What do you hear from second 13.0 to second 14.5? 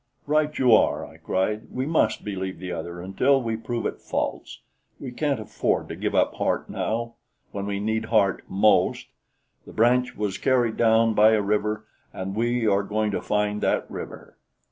to find that river."